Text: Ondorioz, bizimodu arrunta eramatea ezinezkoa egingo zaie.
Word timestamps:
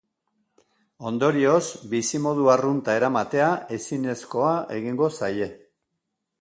Ondorioz, 1.09 1.59
bizimodu 1.91 2.49
arrunta 2.55 2.97
eramatea 3.01 3.53
ezinezkoa 3.79 4.59
egingo 4.81 5.15
zaie. 5.21 5.55